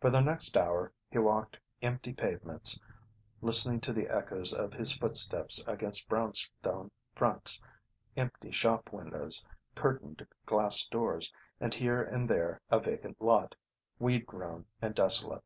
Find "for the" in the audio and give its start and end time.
0.00-0.20